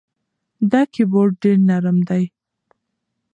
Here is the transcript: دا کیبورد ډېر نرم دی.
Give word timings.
دا 0.71 0.81
کیبورد 0.93 1.33
ډېر 1.43 1.57
نرم 1.69 1.97
دی. 2.09 2.23